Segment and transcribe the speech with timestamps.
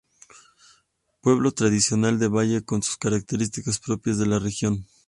[1.21, 4.87] Pueblo tradicional de valle con sus características propias de la región.